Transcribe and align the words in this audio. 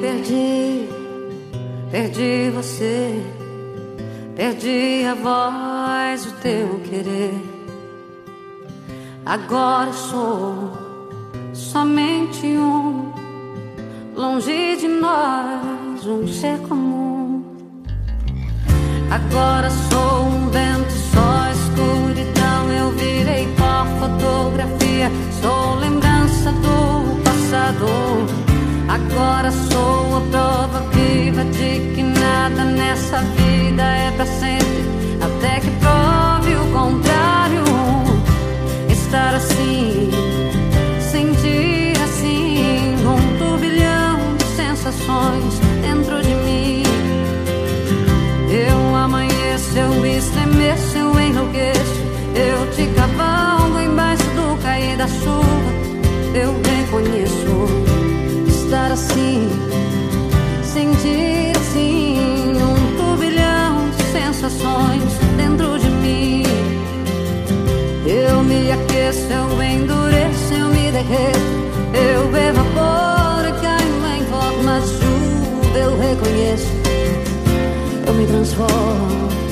perdi, 0.00 0.88
perdi 1.90 2.50
você, 2.50 3.22
perdi 4.34 5.04
a 5.04 5.14
voz, 5.14 6.26
o 6.26 6.32
teu 6.40 6.80
querer. 6.80 7.34
Agora 9.26 9.92
sou 9.92 10.72
somente 11.52 12.46
um, 12.46 13.12
longe 14.14 14.76
de 14.76 14.88
nós, 14.88 16.06
um 16.06 16.26
ser 16.26 16.58
comum. 16.60 17.44
Agora 19.10 19.70
sou 19.70 20.13
nessa 32.94 33.18
vida 33.18 33.82
é 33.82 34.12
pra 34.12 34.24
sempre. 34.24 34.84
Até 35.20 35.58
que 35.58 35.70
prove 35.82 36.54
o 36.54 36.66
contrário. 36.72 37.64
Estar 38.88 39.34
assim, 39.34 40.10
sentir 41.00 42.00
assim, 42.04 42.94
um 43.04 43.38
turbilhão 43.38 44.36
de 44.36 44.44
sensações 44.44 45.58
dentro 45.82 46.22
de 46.22 46.34
mim. 46.46 46.82
Eu 48.48 48.94
amanheço, 48.94 49.76
eu 49.76 50.06
estremeço, 50.06 50.96
eu 50.96 51.20
enlouqueço. 51.20 52.04
Eu 52.36 52.70
te 52.70 52.86
cavalgo 52.94 53.80
embaixo 53.80 54.24
do 54.36 54.56
cair 54.62 54.96
da 54.96 55.08
chuva. 55.08 55.53
Chuva. 76.14 76.26
Eu 76.26 76.32
reconheço, 76.32 76.66
eu 78.06 78.14
me 78.14 78.26
transformo. 78.26 79.43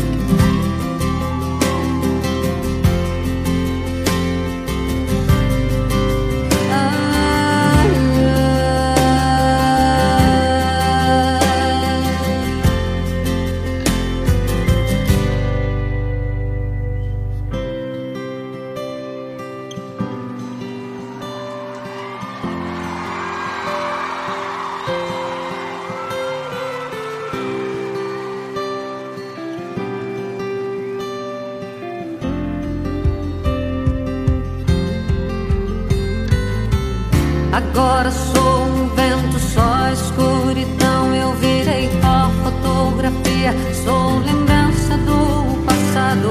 Agora 37.52 38.10
sou 38.10 38.62
um 38.62 38.88
vento, 38.94 39.38
só 39.38 39.90
escuridão. 39.92 41.14
Eu 41.14 41.34
virei 41.34 41.88
pó, 42.00 42.30
fotografia, 42.42 43.54
sou 43.84 44.18
lembrança 44.20 44.96
do 44.96 45.62
passado. 45.66 46.30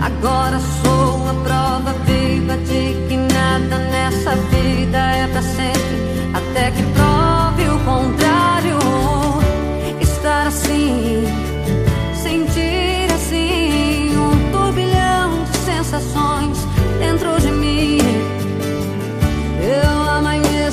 Agora 0.00 0.60
sou 0.60 0.81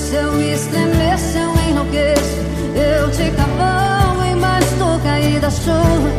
amanheço, 0.09 0.16
eu 0.16 0.42
estremeço, 0.42 1.38
eu 1.38 1.70
enlouqueço. 1.70 2.40
Eu 2.75 3.12
te 3.12 3.31
cavalo 3.36 4.25
embaixo 4.25 4.75
do 4.75 5.03
cair 5.03 5.40
da 5.40 5.50
chuva. 5.50 6.09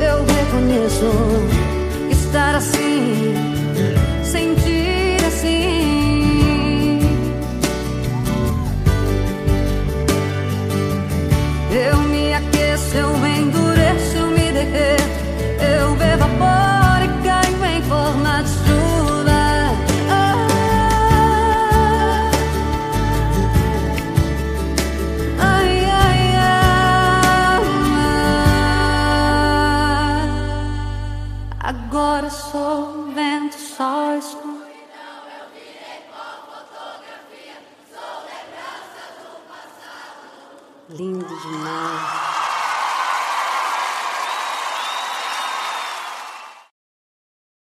Eu 0.00 0.24
reconheço 0.24 1.06
estar 2.10 2.54
assim, 2.56 3.34
escuro. 34.18 34.62
Lindo 40.88 41.24
demais. 41.26 42.31